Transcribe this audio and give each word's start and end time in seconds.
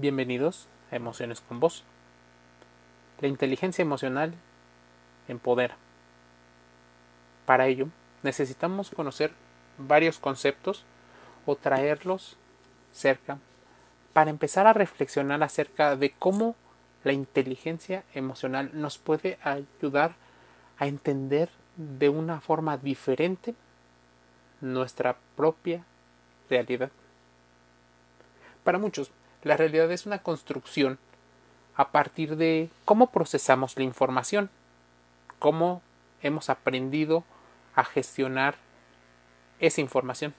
Bienvenidos 0.00 0.66
a 0.90 0.96
Emociones 0.96 1.42
con 1.42 1.60
Vos. 1.60 1.84
La 3.20 3.28
inteligencia 3.28 3.82
emocional 3.82 4.32
empodera. 5.28 5.76
Para 7.44 7.66
ello, 7.66 7.88
necesitamos 8.22 8.88
conocer 8.88 9.30
varios 9.76 10.18
conceptos 10.18 10.86
o 11.44 11.54
traerlos 11.54 12.38
cerca 12.92 13.36
para 14.14 14.30
empezar 14.30 14.66
a 14.66 14.72
reflexionar 14.72 15.42
acerca 15.42 15.94
de 15.96 16.12
cómo 16.12 16.56
la 17.04 17.12
inteligencia 17.12 18.02
emocional 18.14 18.70
nos 18.72 18.96
puede 18.96 19.38
ayudar 19.42 20.14
a 20.78 20.86
entender 20.86 21.50
de 21.76 22.08
una 22.08 22.40
forma 22.40 22.78
diferente 22.78 23.54
nuestra 24.62 25.18
propia 25.36 25.84
realidad. 26.48 26.90
Para 28.64 28.78
muchos, 28.78 29.10
la 29.42 29.56
realidad 29.56 29.90
es 29.90 30.06
una 30.06 30.18
construcción 30.18 30.98
a 31.74 31.92
partir 31.92 32.36
de 32.36 32.70
cómo 32.84 33.10
procesamos 33.10 33.76
la 33.76 33.84
información, 33.84 34.50
cómo 35.38 35.82
hemos 36.22 36.50
aprendido 36.50 37.24
a 37.74 37.84
gestionar 37.84 38.56
esa 39.60 39.80
información 39.80 40.34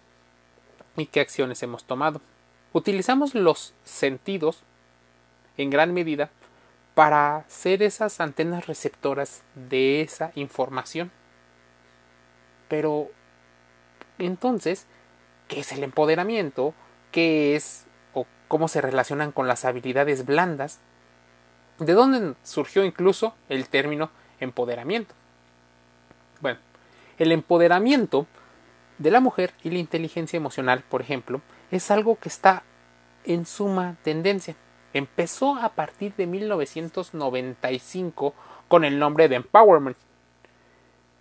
y 0.95 1.07
qué 1.07 1.19
acciones 1.19 1.63
hemos 1.63 1.83
tomado. 1.85 2.21
Utilizamos 2.73 3.33
los 3.33 3.73
sentidos 3.83 4.63
en 5.57 5.69
gran 5.69 5.93
medida 5.93 6.29
para 6.93 7.45
ser 7.47 7.83
esas 7.83 8.19
antenas 8.19 8.67
receptoras 8.67 9.43
de 9.55 10.01
esa 10.01 10.31
información. 10.35 11.11
Pero 12.67 13.09
entonces, 14.17 14.87
¿qué 15.47 15.61
es 15.61 15.71
el 15.71 15.83
empoderamiento? 15.83 16.73
¿Qué 17.11 17.55
es 17.55 17.85
cómo 18.51 18.67
se 18.67 18.81
relacionan 18.81 19.31
con 19.31 19.47
las 19.47 19.63
habilidades 19.63 20.25
blandas? 20.25 20.81
¿De 21.79 21.93
dónde 21.93 22.33
surgió 22.43 22.83
incluso 22.83 23.33
el 23.47 23.69
término 23.69 24.09
empoderamiento? 24.41 25.15
Bueno, 26.41 26.59
el 27.17 27.31
empoderamiento 27.31 28.27
de 28.97 29.09
la 29.09 29.21
mujer 29.21 29.53
y 29.63 29.69
la 29.69 29.79
inteligencia 29.79 30.35
emocional, 30.35 30.83
por 30.89 30.99
ejemplo, 30.99 31.39
es 31.71 31.91
algo 31.91 32.17
que 32.17 32.27
está 32.27 32.63
en 33.23 33.45
suma 33.45 33.95
tendencia. 34.03 34.57
Empezó 34.91 35.55
a 35.55 35.69
partir 35.69 36.13
de 36.17 36.27
1995 36.27 38.33
con 38.67 38.83
el 38.83 38.99
nombre 38.99 39.29
de 39.29 39.37
Empowerment 39.37 39.95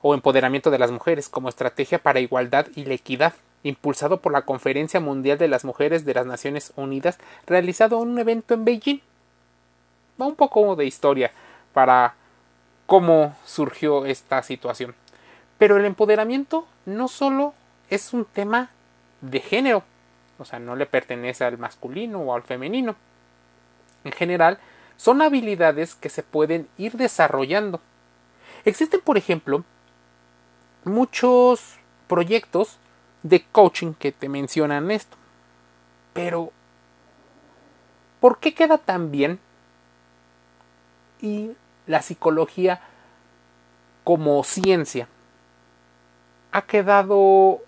o 0.02 0.14
Empoderamiento 0.14 0.72
de 0.72 0.80
las 0.80 0.90
Mujeres 0.90 1.28
como 1.28 1.48
estrategia 1.48 2.02
para 2.02 2.18
igualdad 2.18 2.66
y 2.74 2.86
la 2.86 2.94
equidad, 2.94 3.34
impulsado 3.62 4.20
por 4.20 4.32
la 4.32 4.42
Conferencia 4.42 5.00
Mundial 5.00 5.38
de 5.38 5.48
las 5.48 5.64
Mujeres 5.64 6.04
de 6.04 6.14
las 6.14 6.26
Naciones 6.26 6.72
Unidas, 6.76 7.18
realizado 7.46 8.02
en 8.02 8.08
un 8.08 8.18
evento 8.18 8.54
en 8.54 8.64
Beijing. 8.64 9.00
Va 10.20 10.26
un 10.26 10.36
poco 10.36 10.76
de 10.76 10.86
historia 10.86 11.30
para 11.72 12.14
cómo 12.86 13.36
surgió 13.44 14.06
esta 14.06 14.42
situación. 14.42 14.94
Pero 15.58 15.76
el 15.76 15.84
empoderamiento 15.84 16.66
no 16.86 17.08
solo 17.08 17.54
es 17.90 18.12
un 18.12 18.24
tema 18.24 18.70
de 19.20 19.40
género, 19.40 19.82
o 20.38 20.44
sea, 20.44 20.58
no 20.58 20.74
le 20.74 20.86
pertenece 20.86 21.44
al 21.44 21.58
masculino 21.58 22.20
o 22.20 22.34
al 22.34 22.42
femenino. 22.42 22.96
En 24.04 24.12
general, 24.12 24.58
son 24.96 25.20
habilidades 25.22 25.94
que 25.94 26.08
se 26.08 26.22
pueden 26.22 26.68
ir 26.78 26.92
desarrollando. 26.92 27.80
Existen, 28.64 29.00
por 29.00 29.18
ejemplo, 29.18 29.64
muchos 30.84 31.76
proyectos 32.08 32.78
de 33.22 33.44
coaching 33.52 33.94
que 33.94 34.12
te 34.12 34.28
mencionan 34.28 34.90
esto. 34.90 35.16
Pero, 36.12 36.52
¿por 38.20 38.38
qué 38.38 38.54
queda 38.54 38.78
tan 38.78 39.10
bien? 39.10 39.38
Y 41.20 41.52
la 41.86 42.02
psicología 42.02 42.80
como 44.04 44.42
ciencia 44.44 45.08
ha 46.52 46.62
quedado 46.62 47.58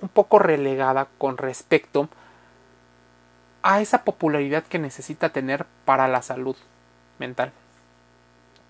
un 0.00 0.08
poco 0.12 0.38
relegada 0.38 1.08
con 1.18 1.36
respecto 1.36 2.08
a 3.62 3.80
esa 3.80 4.04
popularidad 4.04 4.64
que 4.64 4.78
necesita 4.78 5.30
tener 5.30 5.66
para 5.84 6.08
la 6.08 6.22
salud 6.22 6.56
mental. 7.18 7.52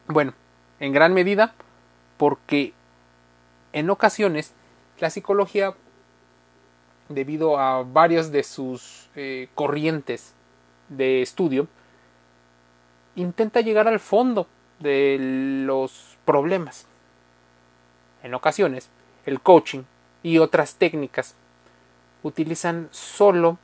Bueno, 0.06 0.34
en 0.80 0.92
gran 0.92 1.14
medida 1.14 1.54
porque 2.18 2.74
en 3.72 3.88
ocasiones 3.88 4.52
la 4.98 5.10
psicología, 5.10 5.74
debido 7.08 7.58
a 7.58 7.82
varias 7.82 8.32
de 8.32 8.42
sus 8.42 9.08
eh, 9.14 9.48
corrientes 9.54 10.34
de 10.88 11.22
estudio, 11.22 11.68
intenta 13.16 13.60
llegar 13.60 13.88
al 13.88 14.00
fondo 14.00 14.46
de 14.80 15.16
los 15.66 16.16
problemas. 16.24 16.86
En 18.22 18.34
ocasiones, 18.34 18.88
el 19.26 19.40
coaching 19.40 19.82
y 20.22 20.38
otras 20.38 20.76
técnicas 20.76 21.34
utilizan 22.22 22.88
solo 22.90 23.58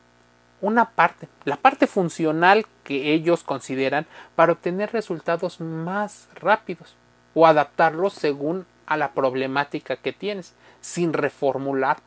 una 0.60 0.90
parte, 0.90 1.28
la 1.44 1.56
parte 1.56 1.86
funcional 1.86 2.66
que 2.82 3.12
ellos 3.12 3.44
consideran 3.44 4.06
para 4.34 4.52
obtener 4.52 4.92
resultados 4.92 5.60
más 5.60 6.28
rápidos 6.34 6.96
o 7.34 7.46
adaptarlos 7.46 8.14
según 8.14 8.66
a 8.86 8.96
la 8.96 9.12
problemática 9.12 9.96
que 9.96 10.12
tienes, 10.12 10.54
sin 10.80 11.12
reformular 11.12 11.98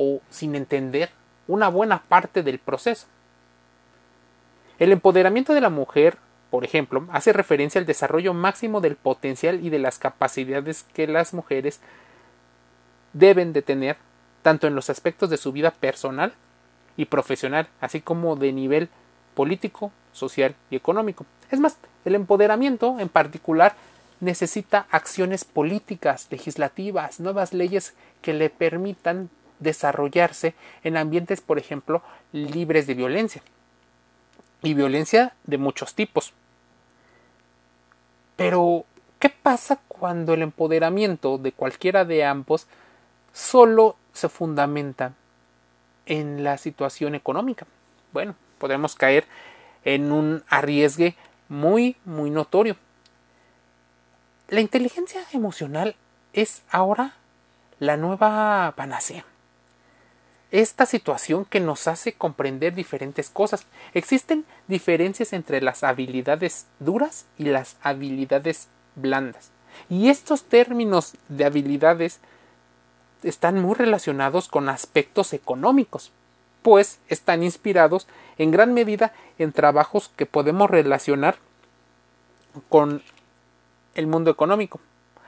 o 0.00 0.20
sin 0.30 0.54
entender 0.54 1.10
una 1.48 1.68
buena 1.68 2.04
parte 2.04 2.44
del 2.44 2.60
proceso. 2.60 3.08
El 4.78 4.92
empoderamiento 4.92 5.54
de 5.54 5.60
la 5.60 5.70
mujer, 5.70 6.18
por 6.50 6.64
ejemplo, 6.64 7.04
hace 7.10 7.32
referencia 7.32 7.80
al 7.80 7.86
desarrollo 7.86 8.32
máximo 8.32 8.80
del 8.80 8.94
potencial 8.94 9.64
y 9.64 9.70
de 9.70 9.80
las 9.80 9.98
capacidades 9.98 10.84
que 10.94 11.08
las 11.08 11.34
mujeres 11.34 11.80
deben 13.12 13.52
de 13.52 13.62
tener, 13.62 13.96
tanto 14.42 14.68
en 14.68 14.76
los 14.76 14.88
aspectos 14.88 15.30
de 15.30 15.36
su 15.36 15.50
vida 15.50 15.72
personal 15.72 16.32
y 16.96 17.06
profesional, 17.06 17.66
así 17.80 18.00
como 18.00 18.36
de 18.36 18.52
nivel 18.52 18.90
político, 19.34 19.90
social 20.12 20.54
y 20.70 20.76
económico. 20.76 21.26
Es 21.50 21.58
más, 21.58 21.76
el 22.04 22.14
empoderamiento 22.14 23.00
en 23.00 23.08
particular 23.08 23.74
necesita 24.20 24.86
acciones 24.90 25.44
políticas, 25.44 26.28
legislativas, 26.30 27.18
nuevas 27.18 27.52
leyes 27.52 27.94
que 28.22 28.32
le 28.32 28.48
permitan 28.48 29.28
desarrollarse 29.60 30.54
en 30.84 30.96
ambientes, 30.96 31.40
por 31.40 31.58
ejemplo, 31.58 32.02
libres 32.32 32.86
de 32.86 32.94
violencia. 32.94 33.42
Y 34.62 34.74
violencia 34.74 35.34
de 35.44 35.58
muchos 35.58 35.94
tipos. 35.94 36.32
Pero, 38.36 38.84
¿qué 39.18 39.30
pasa 39.30 39.78
cuando 39.88 40.34
el 40.34 40.42
empoderamiento 40.42 41.38
de 41.38 41.52
cualquiera 41.52 42.04
de 42.04 42.24
ambos 42.24 42.66
solo 43.32 43.96
se 44.12 44.28
fundamenta 44.28 45.12
en 46.06 46.44
la 46.44 46.58
situación 46.58 47.14
económica? 47.14 47.66
Bueno, 48.12 48.34
podemos 48.58 48.94
caer 48.94 49.26
en 49.84 50.12
un 50.12 50.44
arriesgue 50.48 51.14
muy, 51.48 51.96
muy 52.04 52.30
notorio 52.30 52.76
la 54.48 54.62
inteligencia 54.62 55.20
emocional 55.32 55.94
es 56.32 56.62
ahora 56.70 57.12
la 57.80 57.98
nueva 57.98 58.72
panacea. 58.76 59.24
Esta 60.50 60.86
situación 60.86 61.44
que 61.44 61.60
nos 61.60 61.88
hace 61.88 62.14
comprender 62.14 62.74
diferentes 62.74 63.28
cosas. 63.28 63.66
Existen 63.92 64.46
diferencias 64.66 65.34
entre 65.34 65.60
las 65.60 65.84
habilidades 65.84 66.66
duras 66.80 67.26
y 67.36 67.44
las 67.44 67.76
habilidades 67.82 68.68
blandas. 68.94 69.50
Y 69.90 70.08
estos 70.08 70.44
términos 70.44 71.14
de 71.28 71.44
habilidades 71.44 72.20
están 73.22 73.60
muy 73.60 73.74
relacionados 73.74 74.48
con 74.48 74.68
aspectos 74.68 75.32
económicos, 75.32 76.12
pues 76.62 76.98
están 77.08 77.42
inspirados 77.42 78.06
en 78.38 78.50
gran 78.50 78.72
medida 78.72 79.12
en 79.38 79.52
trabajos 79.52 80.10
que 80.16 80.26
podemos 80.26 80.70
relacionar 80.70 81.36
con 82.68 83.02
el 83.94 84.06
mundo 84.06 84.30
económico. 84.30 84.80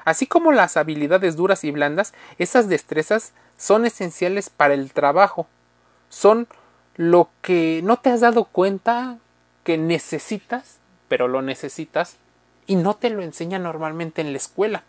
Así 0.04 0.26
como 0.26 0.52
las 0.52 0.76
habilidades 0.76 1.36
duras 1.36 1.64
y 1.64 1.70
blandas, 1.70 2.14
esas 2.38 2.68
destrezas 2.68 3.32
son 3.56 3.84
esenciales 3.84 4.50
para 4.50 4.74
el 4.74 4.92
trabajo. 4.92 5.46
Son 6.08 6.48
lo 6.96 7.28
que 7.42 7.80
no 7.84 7.98
te 7.98 8.10
has 8.10 8.20
dado 8.20 8.44
cuenta 8.44 9.18
que 9.64 9.78
necesitas, 9.78 10.78
pero 11.08 11.28
lo 11.28 11.42
necesitas 11.42 12.16
y 12.66 12.76
no 12.76 12.94
te 12.94 13.10
lo 13.10 13.22
enseña 13.22 13.58
normalmente 13.58 14.20
en 14.20 14.32
la 14.32 14.38
escuela. 14.38 14.84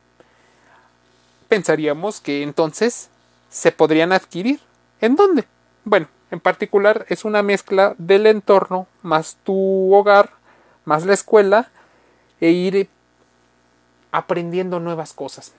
Pensaríamos 1.50 2.22
que 2.22 2.44
entonces 2.44 3.10
se 3.50 3.72
podrían 3.72 4.14
adquirir. 4.14 4.60
¿En 5.02 5.16
dónde? 5.16 5.46
Bueno, 5.84 6.08
en 6.32 6.40
particular 6.40 7.06
es 7.10 7.26
una 7.26 7.44
mezcla 7.44 7.96
del 7.98 8.28
entorno 8.28 8.88
más 9.02 9.38
tu 9.44 9.94
hogar, 9.94 10.30
más 10.86 11.06
la 11.06 11.14
escuela 11.14 11.70
e 12.40 12.52
ir 12.52 12.90
aprendiendo 14.12 14.80
nuevas 14.80 15.14
cosas. 15.14 15.54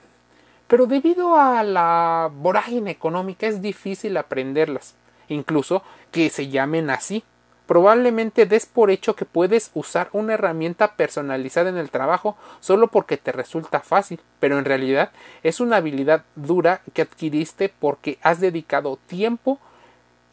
Pero 0.67 0.85
debido 0.85 1.37
a 1.37 1.63
la 1.63 2.29
vorágine 2.33 2.91
económica 2.91 3.47
es 3.47 3.61
difícil 3.61 4.17
aprenderlas, 4.17 4.95
incluso 5.27 5.83
que 6.11 6.29
se 6.29 6.49
llamen 6.49 6.89
así, 6.89 7.23
Probablemente 7.65 8.45
des 8.45 8.65
por 8.65 8.91
hecho 8.91 9.15
que 9.15 9.23
puedes 9.23 9.71
usar 9.73 10.09
una 10.11 10.33
herramienta 10.33 10.95
personalizada 10.95 11.69
en 11.69 11.77
el 11.77 11.91
trabajo 11.91 12.37
solo 12.59 12.87
porque 12.87 13.15
te 13.15 13.31
resulta 13.31 13.79
fácil, 13.79 14.19
pero 14.39 14.59
en 14.59 14.65
realidad 14.65 15.11
es 15.43 15.61
una 15.61 15.77
habilidad 15.77 16.25
dura 16.35 16.81
que 16.93 17.03
adquiriste 17.03 17.69
porque 17.69 18.19
has 18.21 18.41
dedicado 18.41 18.99
tiempo 19.07 19.59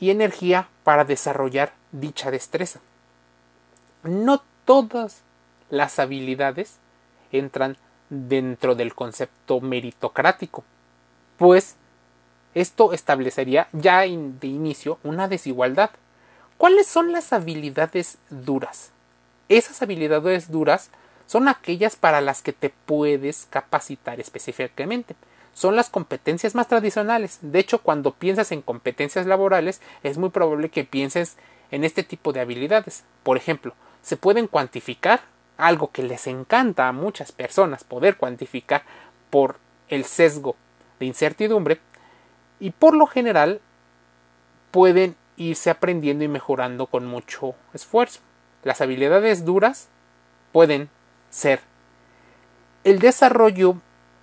y 0.00 0.10
energía 0.10 0.68
para 0.82 1.04
desarrollar 1.04 1.72
dicha 1.92 2.32
destreza. 2.32 2.80
No 4.02 4.42
todas 4.64 5.22
las 5.68 6.00
habilidades 6.00 6.78
entran 7.30 7.76
dentro 8.10 8.74
del 8.74 8.94
concepto 8.94 9.60
meritocrático, 9.60 10.64
pues 11.38 11.76
esto 12.54 12.92
establecería 12.92 13.68
ya 13.72 14.00
de 14.00 14.46
inicio 14.46 14.98
una 15.04 15.28
desigualdad. 15.28 15.90
¿Cuáles 16.58 16.86
son 16.86 17.12
las 17.12 17.32
habilidades 17.32 18.18
duras? 18.28 18.90
Esas 19.48 19.80
habilidades 19.82 20.50
duras 20.50 20.90
son 21.26 21.48
aquellas 21.48 21.96
para 21.96 22.20
las 22.20 22.42
que 22.42 22.52
te 22.52 22.70
puedes 22.70 23.46
capacitar 23.50 24.20
específicamente. 24.20 25.14
Son 25.54 25.76
las 25.76 25.88
competencias 25.88 26.54
más 26.54 26.68
tradicionales. 26.68 27.38
De 27.40 27.60
hecho, 27.60 27.80
cuando 27.82 28.12
piensas 28.12 28.52
en 28.52 28.62
competencias 28.62 29.26
laborales, 29.26 29.80
es 30.02 30.18
muy 30.18 30.30
probable 30.30 30.70
que 30.70 30.84
pienses 30.84 31.36
en 31.70 31.84
este 31.84 32.02
tipo 32.02 32.32
de 32.32 32.40
habilidades. 32.40 33.04
Por 33.22 33.36
ejemplo, 33.36 33.74
se 34.02 34.16
pueden 34.16 34.46
cuantificar, 34.46 35.20
algo 35.66 35.90
que 35.90 36.02
les 36.02 36.26
encanta 36.26 36.88
a 36.88 36.92
muchas 36.92 37.32
personas 37.32 37.84
poder 37.84 38.16
cuantificar 38.16 38.82
por 39.30 39.56
el 39.88 40.04
sesgo 40.04 40.56
de 40.98 41.06
incertidumbre, 41.06 41.80
y 42.58 42.70
por 42.70 42.94
lo 42.94 43.06
general 43.06 43.60
pueden 44.70 45.16
irse 45.36 45.70
aprendiendo 45.70 46.24
y 46.24 46.28
mejorando 46.28 46.86
con 46.86 47.06
mucho 47.06 47.54
esfuerzo. 47.72 48.20
Las 48.62 48.80
habilidades 48.80 49.44
duras 49.44 49.88
pueden 50.52 50.90
ser 51.30 51.60
el 52.84 52.98
desarrollo 52.98 53.76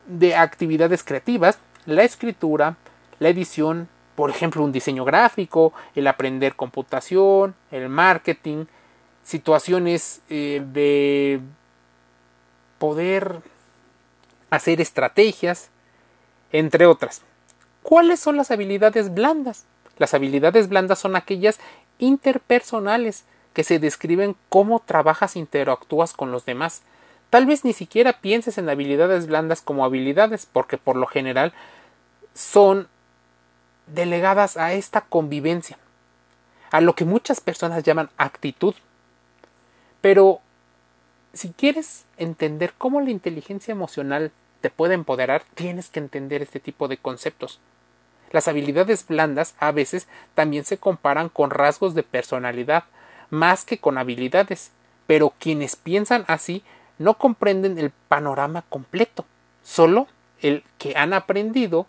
de 0.05 0.35
actividades 0.35 1.03
creativas, 1.03 1.57
la 1.85 2.03
escritura, 2.03 2.75
la 3.19 3.29
edición, 3.29 3.89
por 4.15 4.29
ejemplo, 4.29 4.63
un 4.63 4.71
diseño 4.71 5.05
gráfico, 5.05 5.73
el 5.95 6.07
aprender 6.07 6.55
computación, 6.55 7.55
el 7.71 7.89
marketing, 7.89 8.65
situaciones 9.27 10.21
eh, 10.29 10.63
de 10.71 11.41
poder 12.79 13.41
hacer 14.49 14.79
estrategias, 14.79 15.69
entre 16.53 16.85
otras. 16.85 17.23
¿Cuáles 17.83 18.21
son 18.21 18.37
las 18.37 18.51
habilidades 18.51 19.13
blandas? 19.13 19.65
Las 19.97 20.13
habilidades 20.13 20.69
blandas 20.69 20.99
son 20.99 21.17
aquellas 21.17 21.59
interpersonales 21.99 23.25
que 23.51 23.65
se 23.65 23.79
describen 23.79 24.37
cómo 24.47 24.79
trabajas 24.79 25.35
e 25.35 25.39
interactúas 25.39 26.13
con 26.13 26.31
los 26.31 26.45
demás. 26.45 26.83
Tal 27.29 27.45
vez 27.45 27.65
ni 27.65 27.73
siquiera 27.73 28.21
pienses 28.21 28.57
en 28.57 28.69
habilidades 28.69 29.27
blandas 29.27 29.61
como 29.61 29.83
habilidades, 29.83 30.47
porque 30.49 30.77
por 30.77 30.95
lo 30.95 31.05
general 31.05 31.51
son 32.33 32.87
delegadas 33.87 34.55
a 34.55 34.71
esta 34.71 35.01
convivencia, 35.01 35.77
a 36.71 36.79
lo 36.79 36.95
que 36.95 37.03
muchas 37.03 37.41
personas 37.41 37.83
llaman 37.83 38.09
actitud. 38.15 38.73
Pero 40.01 40.41
si 41.33 41.49
quieres 41.51 42.05
entender 42.17 42.73
cómo 42.77 43.01
la 43.01 43.11
inteligencia 43.11 43.71
emocional 43.71 44.31
te 44.61 44.69
puede 44.69 44.93
empoderar, 44.93 45.43
tienes 45.53 45.89
que 45.89 45.99
entender 45.99 46.41
este 46.41 46.59
tipo 46.59 46.87
de 46.87 46.97
conceptos. 46.97 47.59
Las 48.31 48.47
habilidades 48.47 49.07
blandas 49.07 49.55
a 49.59 49.71
veces 49.71 50.07
también 50.35 50.65
se 50.65 50.77
comparan 50.77 51.29
con 51.29 51.49
rasgos 51.49 51.93
de 51.95 52.03
personalidad, 52.03 52.83
más 53.29 53.65
que 53.65 53.77
con 53.77 53.97
habilidades, 53.97 54.71
pero 55.05 55.33
quienes 55.39 55.75
piensan 55.75 56.25
así 56.27 56.63
no 56.97 57.13
comprenden 57.15 57.77
el 57.77 57.91
panorama 58.07 58.63
completo, 58.69 59.25
solo 59.63 60.07
el 60.41 60.63
que 60.77 60.95
han 60.97 61.13
aprendido 61.13 61.87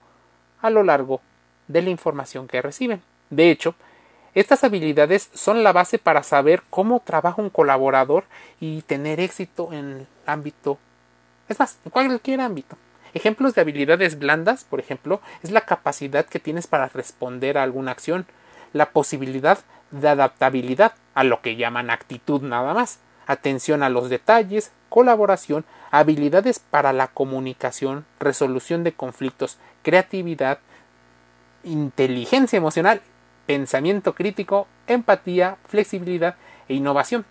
a 0.61 0.71
lo 0.71 0.83
largo 0.83 1.21
de 1.67 1.83
la 1.83 1.91
información 1.91 2.47
que 2.47 2.63
reciben. 2.63 3.03
De 3.31 3.51
hecho, 3.51 3.75
estas 4.35 4.65
habilidades 4.65 5.31
son 5.35 5.63
la 5.63 5.73
base 5.73 5.99
para 5.99 6.23
saber 6.23 6.63
cómo 6.71 7.01
trabaja 7.01 7.41
un 7.41 7.51
colaborador 7.51 8.25
y 8.61 8.83
tener 8.83 9.21
éxito 9.21 9.73
en 9.73 9.91
el 9.93 10.07
ámbito, 10.27 10.79
es 11.49 11.59
más, 11.59 11.79
en 11.85 11.91
cualquier 11.91 12.41
ámbito. 12.41 12.77
Ejemplos 13.15 13.55
de 13.55 13.63
habilidades 13.63 14.19
blandas, 14.19 14.65
por 14.65 14.81
ejemplo, 14.81 15.21
es 15.43 15.51
la 15.51 15.63
capacidad 15.63 16.27
que 16.27 16.41
tienes 16.41 16.67
para 16.67 16.89
responder 16.89 17.57
a 17.57 17.63
alguna 17.63 17.93
acción, 17.93 18.27
la 18.73 18.91
posibilidad 18.91 19.59
de 19.91 20.09
adaptabilidad, 20.09 20.93
a 21.15 21.25
lo 21.25 21.41
que 21.41 21.57
llaman 21.57 21.91
actitud 21.91 22.43
nada 22.43 22.75
más, 22.75 23.01
atención 23.27 23.83
a 23.83 23.89
los 23.89 24.11
detalles, 24.11 24.73
colaboración, 24.89 25.65
habilidades 25.91 26.59
para 26.59 26.93
la 26.93 27.09
comunicación, 27.09 28.05
resolución 28.21 28.85
de 28.85 28.93
conflictos, 28.93 29.59
creatividad, 29.83 30.59
inteligencia 31.65 32.57
emocional, 32.57 33.01
pensamiento 33.49 34.15
crítico, 34.15 34.67
empatía, 34.87 35.57
flexibilidad 35.69 36.37
e 36.69 36.75
innovación. 36.75 37.25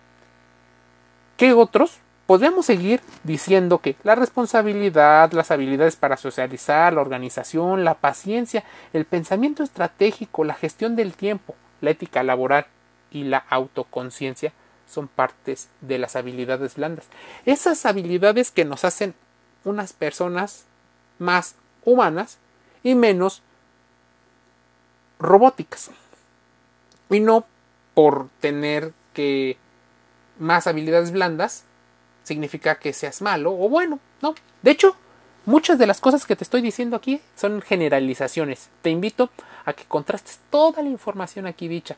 ¿Qué 1.36 1.52
otros? 1.52 1.98
Podríamos 2.26 2.66
seguir 2.66 3.00
diciendo 3.22 3.78
que 3.78 3.94
la 4.02 4.16
responsabilidad, 4.16 5.30
las 5.30 5.52
habilidades 5.52 5.94
para 5.94 6.16
socializar, 6.16 6.92
la 6.92 7.02
organización, 7.02 7.84
la 7.84 7.94
paciencia, 7.94 8.64
el 8.92 9.04
pensamiento 9.04 9.62
estratégico, 9.62 10.42
la 10.42 10.54
gestión 10.54 10.96
del 10.96 11.14
tiempo, 11.14 11.54
la 11.80 11.90
ética 11.90 12.24
laboral 12.24 12.66
y 13.12 13.22
la 13.22 13.38
autoconciencia 13.38 14.52
son 14.88 15.06
partes 15.06 15.68
de 15.82 15.98
las 15.98 16.16
habilidades 16.16 16.74
blandas. 16.74 17.06
Esas 17.46 17.86
habilidades 17.86 18.50
que 18.50 18.64
nos 18.64 18.84
hacen 18.84 19.14
unas 19.64 19.92
personas 19.92 20.64
más 21.20 21.54
humanas 21.84 22.38
y 22.82 22.96
menos 22.96 23.44
robóticas. 25.20 25.92
Y 27.10 27.20
no 27.20 27.46
por 27.94 28.28
tener 28.40 28.92
que 29.14 29.56
más 30.38 30.66
habilidades 30.66 31.10
blandas 31.10 31.64
significa 32.22 32.76
que 32.76 32.92
seas 32.92 33.22
malo 33.22 33.52
o 33.52 33.68
bueno, 33.68 33.98
no. 34.22 34.34
De 34.62 34.70
hecho, 34.70 34.96
muchas 35.46 35.78
de 35.78 35.86
las 35.86 36.00
cosas 36.00 36.26
que 36.26 36.36
te 36.36 36.44
estoy 36.44 36.60
diciendo 36.60 36.96
aquí 36.96 37.20
son 37.36 37.62
generalizaciones. 37.62 38.68
Te 38.82 38.90
invito 38.90 39.30
a 39.64 39.72
que 39.72 39.84
contrastes 39.84 40.40
toda 40.50 40.82
la 40.82 40.90
información 40.90 41.46
aquí 41.46 41.68
dicha, 41.68 41.96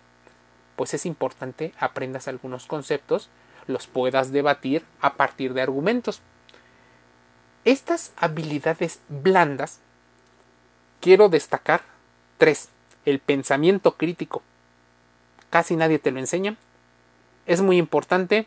pues 0.76 0.94
es 0.94 1.04
importante 1.04 1.74
aprendas 1.78 2.28
algunos 2.28 2.66
conceptos, 2.66 3.28
los 3.66 3.86
puedas 3.86 4.32
debatir 4.32 4.84
a 5.00 5.14
partir 5.14 5.52
de 5.52 5.62
argumentos. 5.62 6.20
Estas 7.64 8.12
habilidades 8.16 9.00
blandas 9.08 9.80
quiero 11.00 11.28
destacar 11.28 11.82
tres. 12.38 12.68
El 13.04 13.18
pensamiento 13.18 13.96
crítico. 13.96 14.42
Casi 15.50 15.76
nadie 15.76 15.98
te 15.98 16.10
lo 16.10 16.20
enseña. 16.20 16.56
Es 17.46 17.60
muy 17.60 17.76
importante 17.76 18.46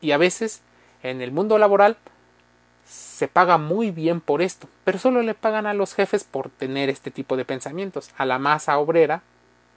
y 0.00 0.12
a 0.12 0.16
veces 0.16 0.62
en 1.02 1.20
el 1.20 1.32
mundo 1.32 1.58
laboral 1.58 1.96
se 2.86 3.28
paga 3.28 3.58
muy 3.58 3.90
bien 3.90 4.20
por 4.20 4.42
esto, 4.42 4.68
pero 4.84 4.98
solo 4.98 5.22
le 5.22 5.34
pagan 5.34 5.66
a 5.66 5.74
los 5.74 5.94
jefes 5.94 6.24
por 6.24 6.50
tener 6.50 6.88
este 6.88 7.10
tipo 7.10 7.36
de 7.36 7.44
pensamientos. 7.44 8.10
A 8.16 8.24
la 8.24 8.38
masa 8.38 8.78
obrera 8.78 9.22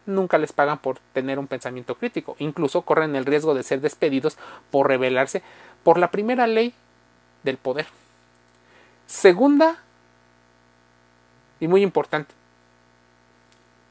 nunca 0.05 0.37
les 0.37 0.53
pagan 0.53 0.77
por 0.77 0.99
tener 1.13 1.39
un 1.39 1.47
pensamiento 1.47 1.95
crítico. 1.95 2.35
Incluso 2.39 2.81
corren 2.83 3.15
el 3.15 3.25
riesgo 3.25 3.53
de 3.53 3.63
ser 3.63 3.81
despedidos 3.81 4.37
por 4.71 4.87
rebelarse 4.87 5.43
por 5.83 5.97
la 5.97 6.11
primera 6.11 6.47
ley 6.47 6.73
del 7.43 7.57
poder. 7.57 7.85
Segunda, 9.05 9.77
y 11.59 11.67
muy 11.67 11.83
importante, 11.83 12.33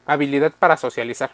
habilidad 0.07 0.53
para 0.59 0.77
socializar. 0.77 1.31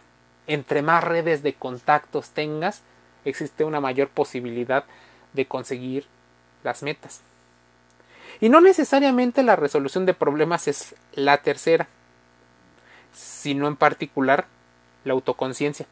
Entre 0.47 0.81
más 0.81 1.03
redes 1.03 1.43
de 1.43 1.53
contactos 1.53 2.31
tengas, 2.31 2.81
existe 3.25 3.63
una 3.63 3.79
mayor 3.79 4.09
posibilidad 4.09 4.85
de 5.33 5.47
conseguir 5.47 6.05
las 6.63 6.83
metas. 6.83 7.21
Y 8.39 8.49
no 8.49 8.61
necesariamente 8.61 9.43
la 9.43 9.55
resolución 9.55 10.05
de 10.05 10.13
problemas 10.13 10.67
es 10.67 10.95
la 11.13 11.37
tercera, 11.41 11.87
sino 13.13 13.67
en 13.67 13.75
particular 13.75 14.47
la 15.03 15.13
autoconciencia. 15.13 15.85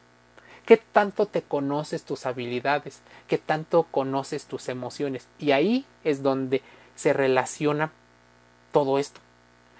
¿Qué 0.66 0.76
tanto 0.76 1.26
te 1.26 1.42
conoces 1.42 2.04
tus 2.04 2.26
habilidades? 2.26 3.00
¿Qué 3.28 3.38
tanto 3.38 3.84
conoces 3.84 4.46
tus 4.46 4.68
emociones? 4.68 5.26
Y 5.38 5.52
ahí 5.52 5.84
es 6.04 6.22
donde 6.22 6.62
se 6.96 7.12
relaciona 7.12 7.90
todo 8.72 8.98
esto. 8.98 9.20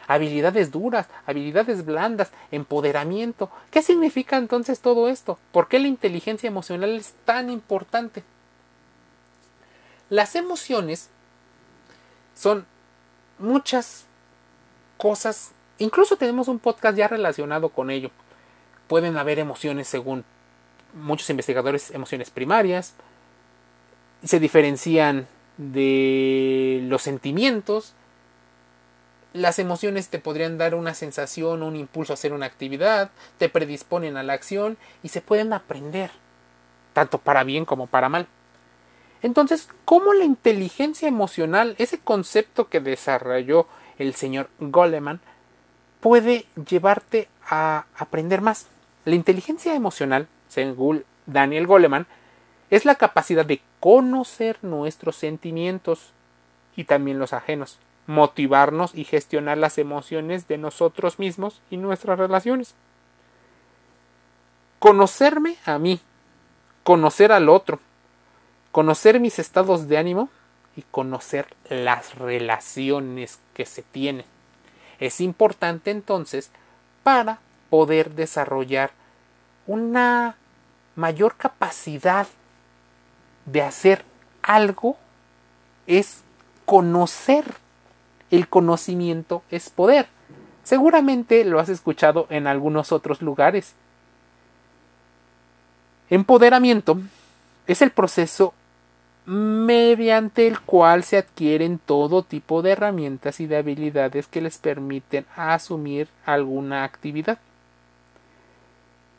Habilidades 0.06 0.70
duras, 0.70 1.06
habilidades 1.26 1.84
blandas, 1.84 2.32
empoderamiento. 2.50 3.50
¿Qué 3.70 3.82
significa 3.82 4.36
entonces 4.36 4.80
todo 4.80 5.08
esto? 5.08 5.38
¿Por 5.52 5.68
qué 5.68 5.78
la 5.78 5.88
inteligencia 5.88 6.48
emocional 6.48 6.90
es 6.96 7.14
tan 7.24 7.50
importante? 7.50 8.24
Las 10.08 10.34
emociones 10.34 11.08
son 12.34 12.66
muchas 13.38 14.06
cosas, 14.96 15.52
incluso 15.78 16.16
tenemos 16.16 16.48
un 16.48 16.58
podcast 16.58 16.96
ya 16.96 17.08
relacionado 17.08 17.68
con 17.68 17.90
ello. 17.90 18.10
Pueden 18.88 19.16
haber 19.16 19.38
emociones 19.38 19.86
según 19.86 20.24
muchos 20.94 21.30
investigadores 21.30 21.90
emociones 21.92 22.30
primarias, 22.30 22.94
se 24.24 24.40
diferencian 24.40 25.26
de 25.56 26.80
los 26.84 27.02
sentimientos, 27.02 27.94
las 29.32 29.58
emociones 29.58 30.08
te 30.08 30.18
podrían 30.18 30.58
dar 30.58 30.74
una 30.74 30.94
sensación, 30.94 31.62
un 31.62 31.76
impulso 31.76 32.12
a 32.12 32.14
hacer 32.14 32.32
una 32.32 32.46
actividad, 32.46 33.10
te 33.38 33.48
predisponen 33.48 34.16
a 34.16 34.22
la 34.22 34.32
acción 34.32 34.76
y 35.02 35.08
se 35.08 35.20
pueden 35.20 35.52
aprender, 35.52 36.10
tanto 36.92 37.18
para 37.18 37.44
bien 37.44 37.64
como 37.64 37.86
para 37.86 38.08
mal. 38.08 38.26
Entonces, 39.22 39.68
¿cómo 39.84 40.14
la 40.14 40.24
inteligencia 40.24 41.06
emocional, 41.06 41.74
ese 41.78 41.98
concepto 41.98 42.68
que 42.68 42.80
desarrolló 42.80 43.66
el 43.98 44.14
señor 44.14 44.48
Goleman, 44.58 45.20
puede 46.00 46.46
llevarte 46.68 47.28
a 47.48 47.84
aprender 47.96 48.40
más? 48.40 48.66
La 49.04 49.14
inteligencia 49.14 49.74
emocional, 49.74 50.26
según 50.48 51.04
Daniel 51.26 51.66
Goleman, 51.66 52.06
es 52.70 52.84
la 52.84 52.94
capacidad 52.94 53.44
de 53.44 53.60
conocer 53.78 54.58
nuestros 54.62 55.16
sentimientos 55.16 56.12
y 56.76 56.84
también 56.84 57.18
los 57.18 57.32
ajenos, 57.32 57.78
motivarnos 58.10 58.92
y 58.94 59.04
gestionar 59.04 59.56
las 59.56 59.78
emociones 59.78 60.48
de 60.48 60.58
nosotros 60.58 61.20
mismos 61.20 61.62
y 61.70 61.76
nuestras 61.76 62.18
relaciones. 62.18 62.74
Conocerme 64.80 65.56
a 65.64 65.78
mí, 65.78 66.00
conocer 66.82 67.30
al 67.30 67.48
otro, 67.48 67.78
conocer 68.72 69.20
mis 69.20 69.38
estados 69.38 69.86
de 69.86 69.96
ánimo 69.96 70.28
y 70.74 70.82
conocer 70.90 71.54
las 71.68 72.16
relaciones 72.16 73.38
que 73.54 73.64
se 73.64 73.82
tienen. 73.82 74.26
Es 74.98 75.20
importante 75.20 75.92
entonces 75.92 76.50
para 77.04 77.38
poder 77.70 78.10
desarrollar 78.16 78.90
una 79.68 80.34
mayor 80.96 81.36
capacidad 81.36 82.26
de 83.46 83.62
hacer 83.62 84.04
algo 84.42 84.96
es 85.86 86.24
conocer. 86.66 87.44
El 88.30 88.48
conocimiento 88.48 89.42
es 89.50 89.70
poder. 89.70 90.06
Seguramente 90.62 91.44
lo 91.44 91.58
has 91.58 91.68
escuchado 91.68 92.26
en 92.30 92.46
algunos 92.46 92.92
otros 92.92 93.22
lugares. 93.22 93.74
Empoderamiento 96.10 97.00
es 97.66 97.82
el 97.82 97.90
proceso 97.90 98.52
mediante 99.26 100.46
el 100.46 100.60
cual 100.60 101.04
se 101.04 101.18
adquieren 101.18 101.78
todo 101.78 102.22
tipo 102.22 102.62
de 102.62 102.72
herramientas 102.72 103.38
y 103.38 103.46
de 103.46 103.58
habilidades 103.58 104.26
que 104.26 104.40
les 104.40 104.58
permiten 104.58 105.24
asumir 105.36 106.08
alguna 106.24 106.84
actividad. 106.84 107.38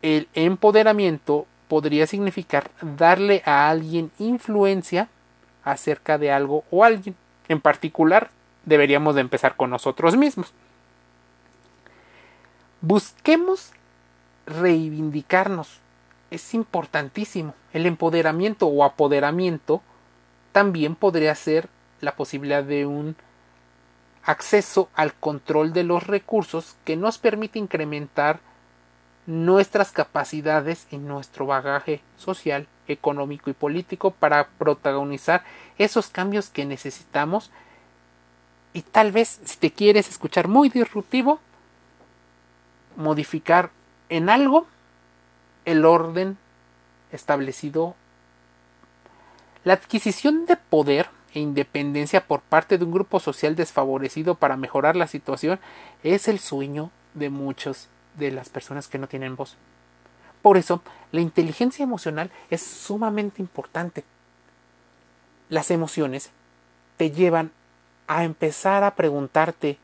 El 0.01 0.27
empoderamiento 0.33 1.45
podría 1.67 2.07
significar 2.07 2.71
darle 2.81 3.41
a 3.45 3.69
alguien 3.69 4.11
influencia 4.19 5.07
acerca 5.63 6.17
de 6.17 6.31
algo 6.31 6.65
o 6.71 6.83
alguien. 6.83 7.15
En 7.47 7.61
particular, 7.61 8.31
deberíamos 8.65 9.15
de 9.15 9.21
empezar 9.21 9.55
con 9.55 9.69
nosotros 9.69 10.15
mismos. 10.17 10.53
Busquemos 12.81 13.71
reivindicarnos. 14.45 15.79
Es 16.29 16.53
importantísimo. 16.53 17.53
El 17.73 17.85
empoderamiento 17.85 18.67
o 18.67 18.83
apoderamiento 18.83 19.81
también 20.51 20.95
podría 20.95 21.35
ser 21.35 21.69
la 21.99 22.15
posibilidad 22.15 22.63
de 22.63 22.85
un 22.85 23.15
acceso 24.23 24.89
al 24.95 25.13
control 25.13 25.73
de 25.73 25.83
los 25.83 26.05
recursos 26.07 26.75
que 26.85 26.95
nos 26.95 27.17
permite 27.17 27.59
incrementar 27.59 28.39
nuestras 29.25 29.91
capacidades 29.91 30.87
y 30.91 30.97
nuestro 30.97 31.45
bagaje 31.45 32.01
social, 32.17 32.67
económico 32.87 33.49
y 33.49 33.53
político 33.53 34.11
para 34.11 34.47
protagonizar 34.57 35.43
esos 35.77 36.09
cambios 36.09 36.49
que 36.49 36.65
necesitamos 36.65 37.51
y 38.73 38.81
tal 38.81 39.11
vez 39.11 39.39
si 39.43 39.57
te 39.57 39.71
quieres 39.71 40.09
escuchar 40.09 40.47
muy 40.47 40.69
disruptivo 40.69 41.39
modificar 42.95 43.71
en 44.09 44.29
algo 44.29 44.67
el 45.65 45.85
orden 45.85 46.37
establecido 47.11 47.95
la 49.63 49.73
adquisición 49.73 50.45
de 50.45 50.57
poder 50.57 51.09
e 51.33 51.39
independencia 51.39 52.25
por 52.27 52.41
parte 52.41 52.77
de 52.77 52.83
un 52.83 52.91
grupo 52.91 53.19
social 53.19 53.55
desfavorecido 53.55 54.35
para 54.35 54.57
mejorar 54.57 54.95
la 54.95 55.07
situación 55.07 55.59
es 56.03 56.27
el 56.27 56.39
sueño 56.39 56.91
de 57.13 57.29
muchos 57.29 57.87
de 58.17 58.31
las 58.31 58.49
personas 58.49 58.87
que 58.87 58.97
no 58.97 59.07
tienen 59.07 59.35
voz. 59.35 59.55
Por 60.41 60.57
eso, 60.57 60.81
la 61.11 61.21
inteligencia 61.21 61.83
emocional 61.83 62.31
es 62.49 62.61
sumamente 62.63 63.41
importante. 63.41 64.03
Las 65.49 65.71
emociones 65.71 66.31
te 66.97 67.11
llevan 67.11 67.51
a 68.17 68.23
empezar 68.23 68.83
a 68.83 68.95
preguntarte 68.95 69.77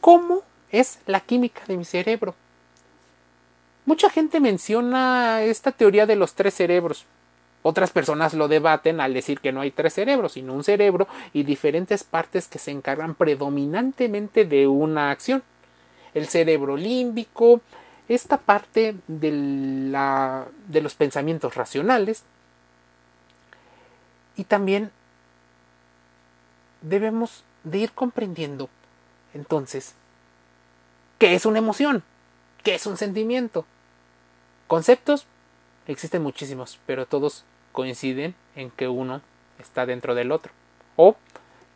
¿cómo 0.00 0.42
es 0.70 1.00
la 1.06 1.20
química 1.20 1.62
de 1.66 1.76
mi 1.76 1.84
cerebro? 1.84 2.34
Mucha 3.84 4.10
gente 4.10 4.40
menciona 4.40 5.42
esta 5.42 5.72
teoría 5.72 6.06
de 6.06 6.16
los 6.16 6.34
tres 6.34 6.54
cerebros. 6.54 7.04
Otras 7.62 7.90
personas 7.90 8.34
lo 8.34 8.46
debaten 8.46 9.00
al 9.00 9.12
decir 9.12 9.40
que 9.40 9.50
no 9.50 9.60
hay 9.60 9.72
tres 9.72 9.94
cerebros, 9.94 10.32
sino 10.32 10.52
un 10.52 10.62
cerebro 10.62 11.08
y 11.32 11.42
diferentes 11.42 12.04
partes 12.04 12.46
que 12.46 12.60
se 12.60 12.70
encargan 12.70 13.14
predominantemente 13.14 14.44
de 14.44 14.68
una 14.68 15.10
acción 15.10 15.42
el 16.14 16.28
cerebro 16.28 16.76
límbico, 16.76 17.60
esta 18.08 18.38
parte 18.38 18.94
de, 19.08 19.32
la, 19.90 20.46
de 20.68 20.80
los 20.80 20.94
pensamientos 20.94 21.56
racionales. 21.56 22.22
Y 24.36 24.44
también 24.44 24.92
debemos 26.88 27.44
de 27.64 27.78
ir 27.78 27.92
comprendiendo 27.92 28.68
entonces 29.34 29.94
qué 31.18 31.34
es 31.34 31.46
una 31.46 31.58
emoción, 31.58 32.02
qué 32.62 32.74
es 32.74 32.86
un 32.86 32.96
sentimiento. 32.96 33.66
Conceptos 34.66 35.26
existen 35.86 36.22
muchísimos, 36.22 36.78
pero 36.86 37.06
todos 37.06 37.44
coinciden 37.72 38.34
en 38.54 38.70
que 38.70 38.88
uno 38.88 39.20
está 39.58 39.86
dentro 39.86 40.14
del 40.14 40.32
otro 40.32 40.52
o 40.96 41.16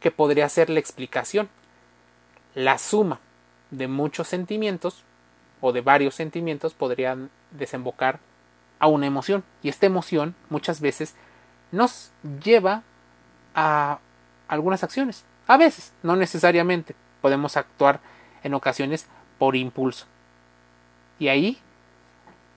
que 0.01 0.11
podría 0.11 0.49
ser 0.49 0.71
la 0.71 0.81
explicación, 0.81 1.49
la 2.55 2.79
suma 2.79 3.21
de 3.71 3.89
muchos 3.89 4.29
sentimientos 4.29 5.05
o 5.61 5.73
de 5.73 5.81
varios 5.81 6.15
sentimientos 6.15 6.73
podrían 6.73 7.31
desembocar 7.51 8.21
a 8.79 8.87
una 8.87 9.07
emoción. 9.07 9.45
Y 9.63 9.69
esta 9.69 9.87
emoción 9.87 10.35
muchas 10.49 10.81
veces 10.81 11.15
nos 11.71 12.11
lleva 12.43 12.83
a 13.55 13.99
algunas 14.55 14.85
acciones. 14.85 15.25
A 15.47 15.57
veces, 15.57 15.93
no 16.03 16.17
necesariamente. 16.17 16.95
Podemos 17.21 17.57
actuar 17.57 18.01
en 18.43 18.55
ocasiones 18.55 19.07
por 19.39 19.57
impulso. 19.57 20.07
Y 21.19 21.29
ahí 21.29 21.59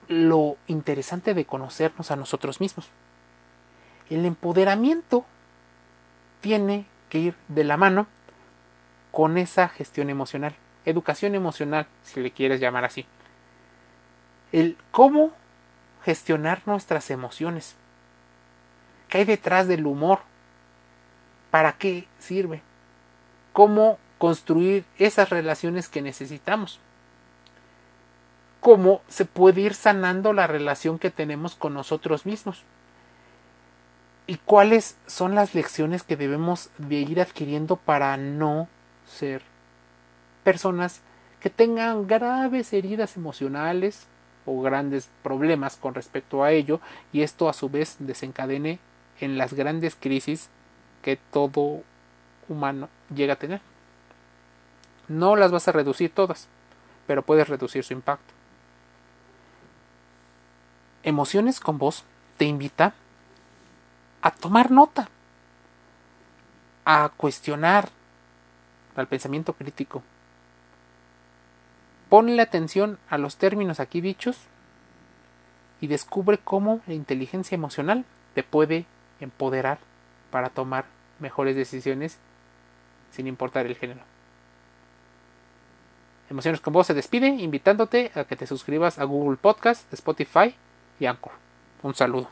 lo 0.08 0.56
interesante 0.66 1.34
de 1.34 1.44
conocernos 1.44 2.10
a 2.10 2.16
nosotros 2.16 2.60
mismos. 2.60 2.88
El 4.10 4.24
empoderamiento 4.26 5.24
tiene 6.40 6.86
que 7.08 7.18
ir 7.18 7.34
de 7.48 7.64
la 7.64 7.76
mano 7.76 8.06
con 9.10 9.38
esa 9.38 9.68
gestión 9.68 10.10
emocional 10.10 10.56
educación 10.84 11.34
emocional, 11.34 11.86
si 12.02 12.20
le 12.20 12.30
quieres 12.30 12.60
llamar 12.60 12.84
así. 12.84 13.06
El 14.52 14.76
cómo 14.90 15.32
gestionar 16.04 16.62
nuestras 16.66 17.10
emociones. 17.10 17.76
¿Qué 19.08 19.18
hay 19.18 19.24
detrás 19.24 19.66
del 19.66 19.86
humor? 19.86 20.20
¿Para 21.54 21.74
qué 21.74 22.08
sirve? 22.18 22.62
¿Cómo 23.52 23.96
construir 24.18 24.84
esas 24.98 25.30
relaciones 25.30 25.88
que 25.88 26.02
necesitamos? 26.02 26.80
¿Cómo 28.58 29.02
se 29.06 29.24
puede 29.24 29.60
ir 29.60 29.74
sanando 29.74 30.32
la 30.32 30.48
relación 30.48 30.98
que 30.98 31.12
tenemos 31.12 31.54
con 31.54 31.72
nosotros 31.72 32.26
mismos? 32.26 32.64
¿Y 34.26 34.38
cuáles 34.38 34.96
son 35.06 35.36
las 35.36 35.54
lecciones 35.54 36.02
que 36.02 36.16
debemos 36.16 36.70
de 36.78 36.96
ir 36.96 37.20
adquiriendo 37.20 37.76
para 37.76 38.16
no 38.16 38.66
ser 39.06 39.40
personas 40.42 41.02
que 41.38 41.50
tengan 41.50 42.08
graves 42.08 42.72
heridas 42.72 43.16
emocionales 43.16 44.08
o 44.44 44.60
grandes 44.60 45.08
problemas 45.22 45.76
con 45.76 45.94
respecto 45.94 46.42
a 46.42 46.50
ello 46.50 46.80
y 47.12 47.22
esto 47.22 47.48
a 47.48 47.52
su 47.52 47.68
vez 47.68 47.94
desencadene 48.00 48.80
en 49.20 49.38
las 49.38 49.54
grandes 49.54 49.94
crisis 49.94 50.50
que 51.04 51.16
todo 51.16 51.82
humano 52.48 52.88
llega 53.14 53.34
a 53.34 53.38
tener. 53.38 53.60
No 55.06 55.36
las 55.36 55.52
vas 55.52 55.68
a 55.68 55.72
reducir 55.72 56.10
todas, 56.10 56.48
pero 57.06 57.22
puedes 57.22 57.46
reducir 57.46 57.84
su 57.84 57.92
impacto. 57.92 58.32
Emociones 61.02 61.60
con 61.60 61.76
voz 61.76 62.04
te 62.38 62.46
invita 62.46 62.94
a 64.22 64.30
tomar 64.30 64.70
nota, 64.70 65.10
a 66.86 67.10
cuestionar 67.14 67.90
al 68.96 69.06
pensamiento 69.06 69.52
crítico, 69.52 70.02
Ponle 72.08 72.40
atención 72.42 72.98
a 73.08 73.18
los 73.18 73.38
términos 73.38 73.80
aquí 73.80 74.00
dichos 74.00 74.36
y 75.80 75.88
descubre 75.88 76.38
cómo 76.38 76.80
la 76.86 76.94
inteligencia 76.94 77.56
emocional 77.56 78.04
te 78.34 78.44
puede 78.44 78.86
empoderar 79.18 79.78
para 80.34 80.50
tomar 80.50 80.86
mejores 81.20 81.54
decisiones 81.54 82.18
sin 83.12 83.28
importar 83.28 83.66
el 83.66 83.76
género. 83.76 84.00
Emociones 86.28 86.60
con 86.60 86.72
Voz 86.72 86.88
se 86.88 86.94
despide 86.94 87.28
invitándote 87.28 88.10
a 88.16 88.24
que 88.24 88.34
te 88.34 88.48
suscribas 88.48 88.98
a 88.98 89.04
Google 89.04 89.36
Podcast, 89.36 89.92
Spotify 89.92 90.56
y 90.98 91.06
Anchor. 91.06 91.34
Un 91.84 91.94
saludo. 91.94 92.30